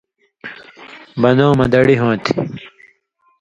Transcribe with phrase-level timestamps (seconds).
[1.21, 2.33] بن٘دؤں مہ دڑی ہوں تھی